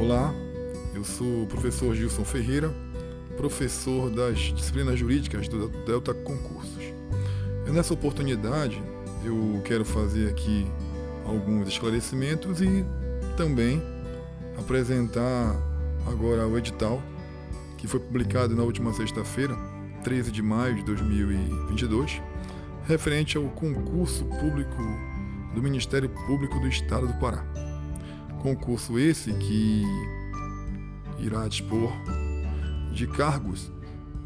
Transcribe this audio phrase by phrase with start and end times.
[0.00, 0.34] Olá,
[0.94, 2.74] eu sou o professor Gilson Ferreira,
[3.36, 6.82] professor das disciplinas jurídicas do Delta Concursos.
[7.66, 8.82] E nessa oportunidade
[9.22, 10.66] eu quero fazer aqui
[11.26, 12.82] alguns esclarecimentos e
[13.36, 13.82] também
[14.58, 15.54] apresentar
[16.06, 17.02] agora o edital
[17.76, 19.54] que foi publicado na última sexta-feira,
[20.02, 22.22] 13 de maio de 2022,
[22.86, 24.82] referente ao concurso público
[25.54, 27.69] do Ministério Público do Estado do Pará.
[28.42, 29.84] Concurso esse que
[31.18, 31.92] irá dispor
[32.92, 33.70] de cargos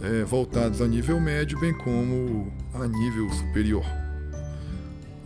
[0.00, 3.84] é, voltados a nível médio, bem como a nível superior.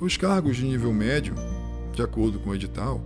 [0.00, 1.34] Os cargos de nível médio,
[1.94, 3.00] de acordo com o edital,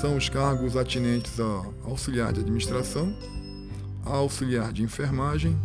[0.00, 3.14] são os cargos atinentes a auxiliar de administração,
[4.04, 5.56] auxiliar de enfermagem,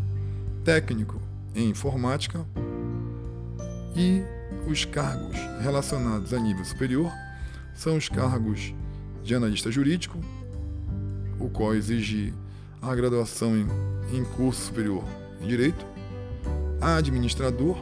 [0.65, 1.21] técnico
[1.55, 2.45] em informática
[3.95, 4.21] e
[4.69, 7.11] os cargos relacionados a nível superior
[7.73, 8.73] são os cargos
[9.27, 10.17] de analista jurídico,
[11.37, 12.33] o qual exige
[12.81, 13.67] a graduação em,
[14.13, 15.03] em curso superior
[15.41, 15.85] em direito,
[16.79, 17.77] administrador,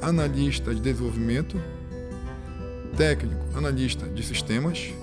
[0.00, 1.60] analista de desenvolvimento,
[2.96, 4.94] técnico, analista de sistemas,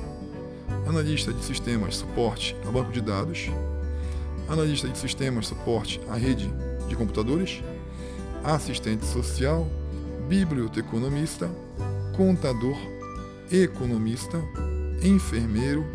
[0.88, 3.50] analista de sistemas suporte a banco de dados,
[4.48, 6.50] analista de sistemas suporte à rede
[6.88, 7.62] de computadores,
[8.42, 9.68] assistente social,
[10.30, 11.50] biblioteconomista,
[12.16, 12.78] contador,
[13.52, 14.42] economista,
[15.02, 15.86] enfermeiro,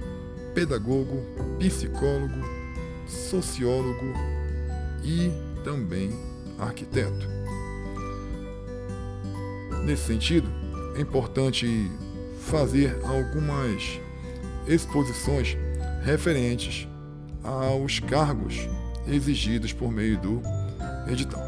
[0.55, 1.23] pedagogo,
[1.59, 2.41] psicólogo,
[3.07, 4.13] sociólogo
[5.03, 5.31] e
[5.63, 6.11] também
[6.59, 7.27] arquiteto.
[9.85, 10.49] Nesse sentido,
[10.97, 11.91] é importante
[12.41, 14.01] fazer algumas
[14.67, 15.57] exposições
[16.03, 16.89] referentes
[17.43, 18.69] aos cargos
[19.07, 20.43] exigidos por meio do
[21.11, 21.43] edital.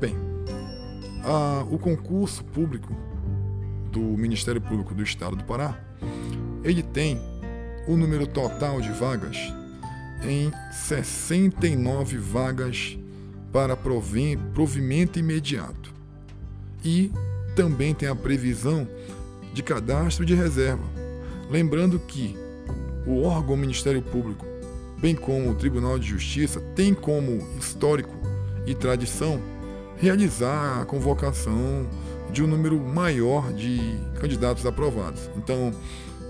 [0.00, 0.16] Bem,
[1.22, 2.94] a, o concurso público
[3.94, 5.78] do Ministério Público do Estado do Pará,
[6.64, 7.20] ele tem
[7.86, 9.38] o número total de vagas
[10.24, 12.98] em 69 vagas
[13.52, 15.94] para provimento imediato.
[16.84, 17.12] E
[17.54, 18.88] também tem a previsão
[19.52, 20.82] de cadastro de reserva.
[21.48, 22.36] Lembrando que
[23.06, 24.44] o órgão Ministério Público,
[24.98, 28.14] bem como o Tribunal de Justiça, tem como histórico
[28.66, 29.40] e tradição
[29.98, 31.86] realizar a convocação
[32.34, 33.78] de um número maior de
[34.20, 35.30] candidatos aprovados.
[35.36, 35.72] Então,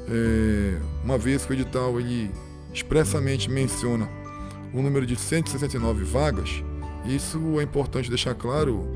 [0.07, 2.31] é, uma vez que o edital ele
[2.73, 4.09] expressamente menciona
[4.73, 6.63] o número de 169 vagas,
[7.07, 8.87] isso é importante deixar claro,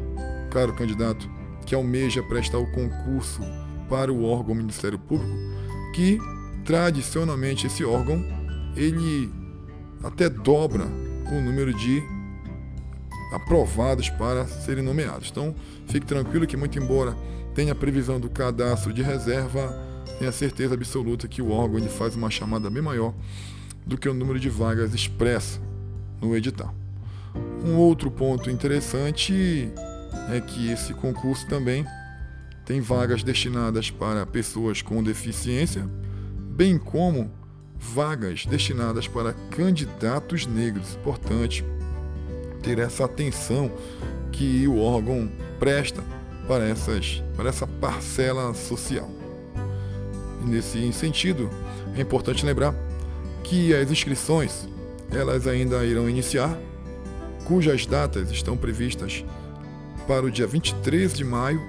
[0.51, 1.29] caro candidato,
[1.65, 3.41] que almeja prestar o concurso
[3.89, 5.35] para o órgão Ministério Público,
[5.95, 6.19] que
[6.65, 8.23] tradicionalmente esse órgão
[8.77, 9.33] ele
[10.03, 10.85] até dobra
[11.31, 12.03] o número de
[13.33, 15.29] aprovados para serem nomeados.
[15.31, 15.55] Então,
[15.87, 17.17] fique tranquilo que muito embora
[17.55, 19.77] tenha previsão do cadastro de reserva,
[20.19, 23.13] tenha certeza absoluta que o órgão ele faz uma chamada bem maior
[23.87, 25.61] do que o número de vagas expresso
[26.21, 26.75] no edital.
[27.65, 29.73] Um outro ponto interessante
[30.31, 31.85] é que esse concurso também
[32.65, 35.89] tem vagas destinadas para pessoas com deficiência,
[36.51, 37.31] bem como
[37.79, 40.97] vagas destinadas para candidatos negros.
[40.97, 41.65] Importante
[42.63, 43.71] ter essa atenção
[44.33, 46.03] que o órgão presta
[46.47, 49.11] para, essas, para essa parcela social.
[50.43, 51.51] E nesse sentido,
[51.97, 52.75] é importante lembrar
[53.43, 54.69] que as inscrições
[55.11, 56.59] elas ainda irão iniciar,
[57.45, 59.25] cujas datas estão previstas
[60.07, 61.61] para o dia 23 de maio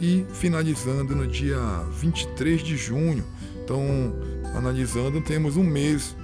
[0.00, 1.58] e finalizando no dia
[1.98, 3.24] 23 de junho.
[3.64, 4.14] Então,
[4.54, 6.14] analisando, temos um mês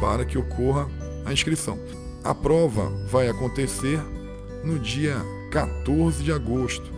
[0.00, 0.88] para que ocorra
[1.24, 1.78] a inscrição.
[2.24, 4.00] A prova vai acontecer
[4.64, 5.16] no dia
[5.50, 6.92] 14 de agosto.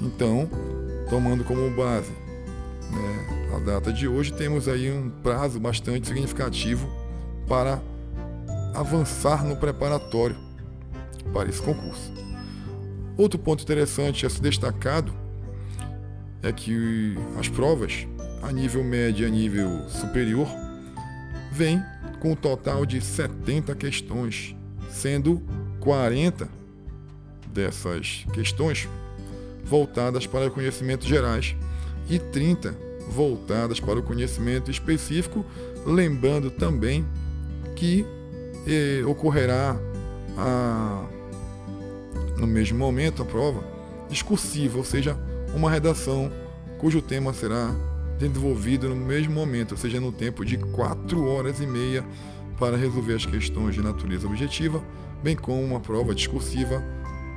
[0.00, 0.48] Então,
[1.08, 2.10] tomando como base
[2.90, 6.88] né, a data de hoje, temos aí um prazo bastante significativo
[7.46, 7.80] para
[8.74, 10.36] avançar no preparatório
[11.32, 12.12] para esse concurso.
[13.16, 15.12] Outro ponto interessante a ser destacado
[16.42, 18.06] é que as provas
[18.42, 20.48] a nível médio e a nível superior
[21.52, 21.82] vêm
[22.20, 24.54] com um total de 70 questões,
[24.90, 25.42] sendo
[25.80, 26.48] 40
[27.48, 28.88] dessas questões
[29.64, 31.56] voltadas para conhecimentos gerais
[32.08, 32.76] e 30
[33.08, 35.44] voltadas para o conhecimento específico,
[35.84, 37.04] lembrando também
[37.74, 38.06] que
[38.66, 39.76] eh, ocorrerá
[40.36, 41.06] a,
[42.38, 43.64] no mesmo momento a prova
[44.08, 45.16] discursiva, ou seja,
[45.54, 46.30] uma redação
[46.78, 47.74] cujo tema será
[48.28, 52.04] desenvolvido no mesmo momento, ou seja, no tempo de 4 horas e meia
[52.58, 54.82] para resolver as questões de natureza objetiva,
[55.22, 56.82] bem como uma prova discursiva,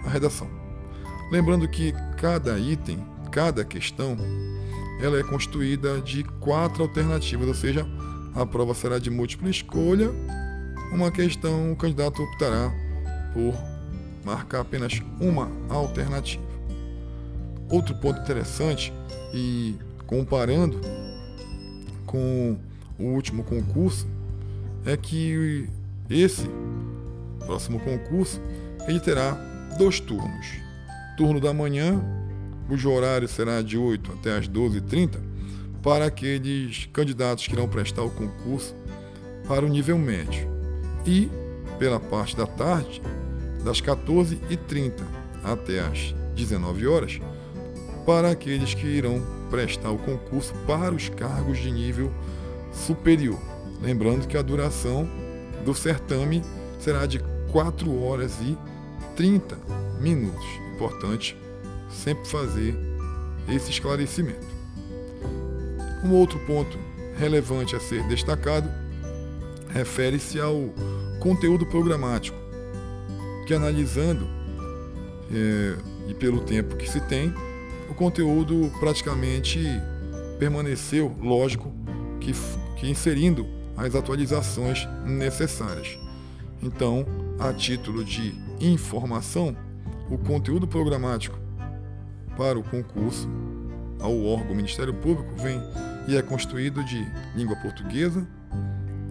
[0.05, 0.47] a redação.
[1.31, 2.99] Lembrando que cada item,
[3.31, 4.17] cada questão,
[5.01, 7.87] ela é constituída de quatro alternativas, ou seja,
[8.35, 10.11] a prova será de múltipla escolha,
[10.91, 12.71] uma questão o candidato optará
[13.33, 13.55] por
[14.23, 16.43] marcar apenas uma alternativa.
[17.69, 18.93] Outro ponto interessante,
[19.33, 19.75] e
[20.13, 20.79] comparando
[22.05, 22.55] com
[22.99, 24.07] o último concurso,
[24.85, 25.67] é que
[26.07, 26.47] esse
[27.39, 28.39] próximo concurso
[28.87, 29.31] ele terá
[29.75, 30.47] dois turnos.
[31.17, 31.99] Turno da manhã,
[32.67, 35.17] cujo horário será de 8 até as 12h30,
[35.81, 38.75] para aqueles candidatos que irão prestar o concurso
[39.47, 40.47] para o nível médio.
[41.07, 41.27] E,
[41.79, 43.01] pela parte da tarde,
[43.65, 44.93] das 14h30
[45.43, 47.19] até as 19 horas,
[48.05, 52.11] para aqueles que irão prestar o concurso para os cargos de nível
[52.73, 53.39] superior.
[53.83, 55.07] Lembrando que a duração
[55.63, 56.41] do certame
[56.79, 57.19] será de
[57.51, 58.57] 4 horas e
[59.15, 59.55] 30
[60.01, 60.43] minutos.
[60.73, 61.37] Importante
[61.87, 62.75] sempre fazer
[63.47, 64.47] esse esclarecimento.
[66.03, 66.75] Um outro ponto
[67.19, 68.67] relevante a ser destacado
[69.69, 70.73] refere-se ao
[71.19, 72.37] conteúdo programático,
[73.45, 74.27] que analisando
[75.31, 75.75] é,
[76.09, 77.31] e pelo tempo que se tem,
[77.89, 79.59] o conteúdo praticamente
[80.39, 81.71] permaneceu, lógico,
[82.19, 82.31] que,
[82.77, 83.47] que inserindo
[83.77, 85.97] as atualizações necessárias.
[86.61, 87.05] Então,
[87.39, 89.55] a título de informação,
[90.09, 91.37] o conteúdo programático
[92.37, 93.27] para o concurso
[93.99, 95.61] ao órgão Ministério Público vem
[96.07, 97.05] e é constituído de
[97.35, 98.27] língua portuguesa,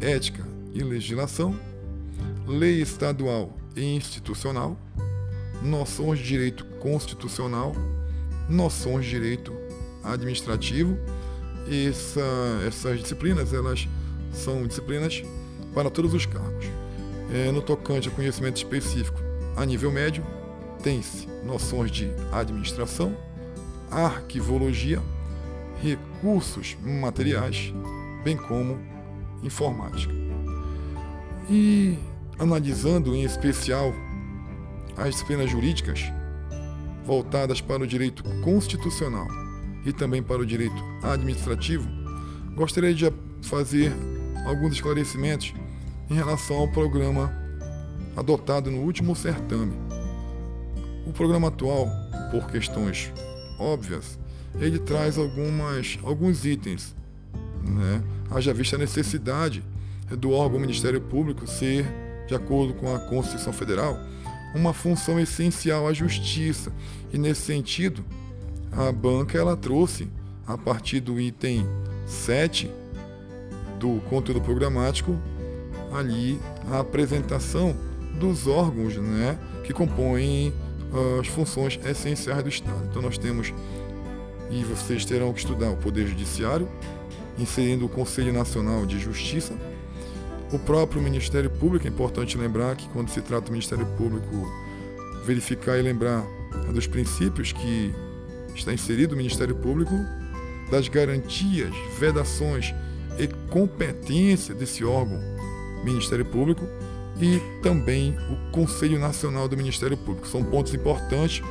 [0.00, 1.58] ética e legislação,
[2.46, 4.76] lei estadual e institucional,
[5.62, 7.72] noções de direito constitucional,
[8.48, 9.52] noções de direito
[10.02, 10.98] administrativo.
[11.88, 12.20] Essa,
[12.66, 13.88] essas disciplinas elas
[14.32, 15.22] são disciplinas
[15.74, 16.66] para todos os cargos.
[17.32, 19.18] É, no tocante a conhecimento específico
[19.56, 20.24] a nível médio,
[20.82, 23.16] tem-se noções de administração,
[23.90, 25.00] arquivologia,
[25.82, 27.72] recursos materiais,
[28.24, 28.78] bem como
[29.42, 30.12] informática.
[31.48, 31.98] E
[32.38, 33.92] analisando em especial
[34.96, 36.12] as disciplinas jurídicas
[37.04, 39.26] voltadas para o direito constitucional
[39.84, 41.88] e também para o direito administrativo,
[42.54, 43.12] gostaria de
[43.42, 43.92] fazer
[44.46, 45.52] alguns esclarecimentos
[46.10, 47.32] em relação ao programa
[48.16, 49.72] adotado no último certame.
[51.06, 51.88] O programa atual,
[52.30, 53.12] por questões
[53.58, 54.18] óbvias,
[54.60, 56.94] ele traz algumas, alguns itens,
[57.64, 58.02] né?
[58.30, 59.64] haja vista a necessidade
[60.10, 61.86] do órgão Ministério Público ser,
[62.26, 63.98] de acordo com a Constituição Federal,
[64.54, 66.72] uma função essencial à justiça.
[67.12, 68.04] E nesse sentido,
[68.70, 70.08] a banca ela trouxe,
[70.46, 71.66] a partir do item
[72.06, 72.70] 7
[73.78, 75.18] do conteúdo programático,
[75.92, 76.38] ali
[76.70, 77.76] a apresentação
[78.18, 80.52] dos órgãos né, que compõem
[80.92, 82.86] uh, as funções essenciais do Estado.
[82.90, 83.52] Então nós temos,
[84.50, 86.68] e vocês terão que estudar o Poder Judiciário,
[87.38, 89.54] inserindo o Conselho Nacional de Justiça,
[90.52, 94.26] o próprio Ministério Público, é importante lembrar que quando se trata do Ministério Público,
[95.24, 96.24] verificar e lembrar
[96.72, 97.94] dos princípios que
[98.54, 99.94] está inserido o Ministério Público,
[100.70, 102.74] das garantias, vedações
[103.18, 105.18] e competência desse órgão,
[105.84, 106.66] Ministério Público,
[107.20, 110.26] e também o Conselho Nacional do Ministério Público.
[110.26, 111.42] São pontos importantes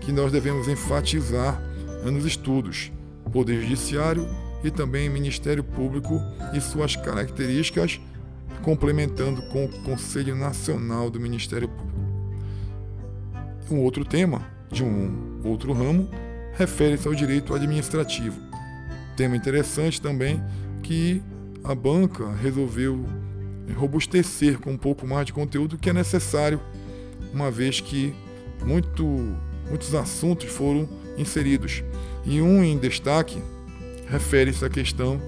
[0.00, 1.62] que nós devemos enfatizar
[2.04, 2.90] nos estudos.
[3.30, 4.26] Poder Judiciário
[4.64, 6.20] e também Ministério Público
[6.52, 8.00] e suas características,
[8.62, 11.90] complementando com o Conselho Nacional do Ministério Público.
[13.70, 16.08] Um outro tema, de um outro ramo,
[16.54, 18.38] refere-se ao direito administrativo.
[19.16, 20.42] Tema interessante também
[20.82, 21.22] que
[21.62, 23.04] a banca resolveu
[23.76, 26.60] robustecer com um pouco mais de conteúdo que é necessário,
[27.32, 28.14] uma vez que
[28.64, 29.04] muito,
[29.68, 31.84] muitos assuntos foram inseridos.
[32.24, 33.40] E um em destaque
[34.08, 35.20] refere-se à questão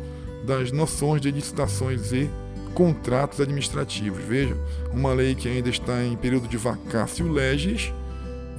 [0.45, 2.29] das noções de licitações e
[2.75, 4.23] contratos administrativos.
[4.25, 4.57] Veja,
[4.93, 7.93] uma lei que ainda está em período de vacácio legis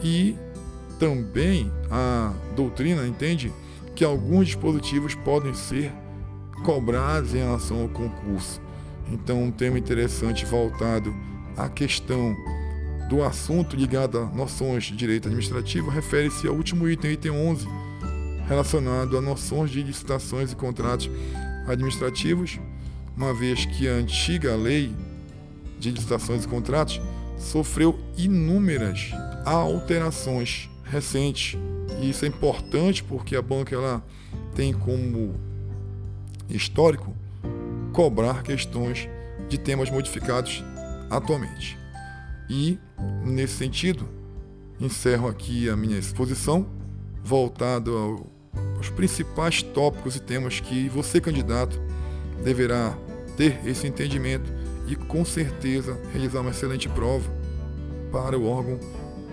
[0.03, 0.35] e
[0.99, 3.51] também a doutrina entende
[3.95, 5.91] que alguns dispositivos podem ser
[6.63, 8.61] cobrados em relação ao concurso.
[9.11, 11.13] Então, um tema interessante voltado
[11.57, 12.35] à questão
[13.09, 17.67] do assunto ligado a noções de direito administrativo refere-se ao último item, item 11,
[18.47, 21.09] relacionado a noções de licitações e contratos
[21.67, 22.59] administrativos,
[23.15, 24.93] uma vez que a antiga lei
[25.79, 27.01] de licitações e contratos
[27.37, 29.11] sofreu inúmeras
[29.45, 31.59] alterações recentes.
[32.01, 34.03] E isso é importante porque a banca ela
[34.55, 35.35] tem como
[36.49, 37.13] histórico
[37.91, 39.07] cobrar questões
[39.49, 40.63] de temas modificados
[41.09, 41.77] atualmente.
[42.49, 42.79] E,
[43.23, 44.07] nesse sentido,
[44.79, 46.67] encerro aqui a minha exposição
[47.23, 48.27] voltado ao,
[48.77, 51.79] aos principais tópicos e temas que você, candidato,
[52.43, 52.97] deverá
[53.35, 54.51] ter esse entendimento
[54.87, 57.29] e com certeza realizar uma excelente prova
[58.11, 58.79] para o órgão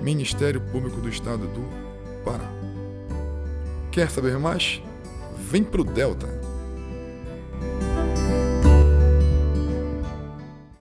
[0.01, 2.51] Ministério Público do Estado do Pará.
[3.91, 4.83] Quer saber mais?
[5.37, 6.40] Vem pro Delta!